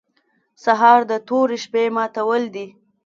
سهار 0.63 0.99
د 1.11 1.13
تورې 1.27 1.57
شپې 1.63 1.83
ماتول 1.95 2.43
دي. 2.55 2.67